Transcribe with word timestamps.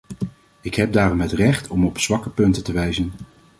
Ik 0.61 0.75
heb 0.75 0.91
daarom 0.93 1.21
het 1.21 1.31
recht 1.31 1.67
om 1.69 1.85
op 1.85 1.99
zwakke 1.99 2.29
punten 2.29 2.63
te 2.63 2.71
wijzen. 2.71 3.11